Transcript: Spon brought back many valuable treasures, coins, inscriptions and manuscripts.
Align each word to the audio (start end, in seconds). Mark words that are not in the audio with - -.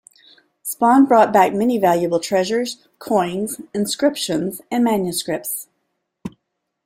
Spon 0.63 1.05
brought 1.05 1.31
back 1.31 1.53
many 1.53 1.77
valuable 1.77 2.19
treasures, 2.19 2.87
coins, 2.97 3.61
inscriptions 3.71 4.59
and 4.71 4.83
manuscripts. 4.83 5.67